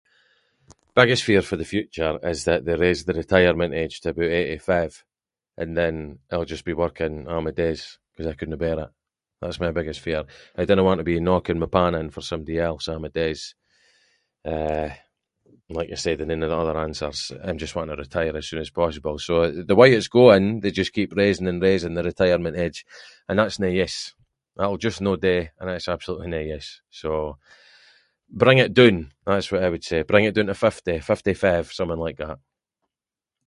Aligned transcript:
Biggest 0.95 1.23
fear 1.23 1.41
for 1.41 1.55
the 1.55 1.65
future 1.73 2.19
is 2.21 2.43
that 2.45 2.65
they 2.65 2.75
raise 2.75 3.05
the 3.05 3.13
retirement 3.23 3.71
age 3.81 3.95
to 4.01 4.09
aboot 4.11 4.31
eighty-five, 4.41 4.93
and 5.61 5.69
then 5.79 5.95
I’ll 6.33 6.43
just 6.53 6.65
be 6.69 6.73
working 6.83 7.15
a’ 7.33 7.41
my 7.47 7.51
days 7.63 7.81
‘cause 8.17 8.27
I 8.29 8.33
couldnae 8.37 8.57
bear 8.63 8.79
it, 8.85 8.89
that’s 9.41 9.61
my 9.63 9.71
biggest 9.79 10.01
fear. 10.07 10.21
I 10.59 10.65
dinna 10.65 10.83
want 10.87 10.99
to 10.99 11.05
be 11.11 11.21
knocking 11.29 11.59
my 11.61 11.67
pan 11.75 11.93
in 11.99 12.07
for 12.13 12.21
somebody 12.29 12.55
else 12.67 12.85
a’ 12.91 12.99
my 12.99 13.07
days. 13.21 13.41
Eh 14.57 14.89
like 15.79 15.89
I 15.89 15.95
said 16.05 16.17
in 16.19 16.31
ain 16.33 16.43
of 16.45 16.49
the 16.51 16.57
other 16.63 16.77
answers, 16.87 17.19
I’m 17.45 17.57
just 17.63 17.75
wanting 17.75 17.95
to 17.95 18.01
retire 18.05 18.35
as 18.37 18.47
soon 18.49 18.59
as 18.65 18.69
possible, 18.81 19.15
so 19.27 19.35
the 19.69 19.75
way 19.79 19.89
it’s 19.93 20.09
going, 20.21 20.45
they 20.61 20.71
just 20.79 20.91
keep 20.97 21.15
raising 21.23 21.47
and 21.51 21.61
raising 21.67 21.93
the 21.93 22.03
retirement 22.11 22.57
age, 22.65 22.79
and 23.29 23.35
that’s 23.39 23.59
no 23.63 23.67
use, 23.85 23.99
that’ll 24.57 24.75
just 24.87 24.99
no 25.07 25.13
do, 25.29 25.37
and 25.57 25.67
that’s 25.69 25.87
absolutely 25.95 26.27
no 26.35 26.39
use, 26.55 26.69
so 27.01 27.11
bring 28.43 28.59
it 28.65 28.73
doon, 28.79 28.97
that’s 29.25 29.51
what 29.51 29.63
I 29.65 29.69
would 29.73 29.83
say, 29.89 29.99
bring 30.11 30.25
it 30.25 30.35
doon 30.35 30.47
to 30.47 30.53
fifty, 30.67 30.95
fifty-five, 31.11 31.65
something 31.79 31.99
like 32.05 32.17
that. 32.23 32.37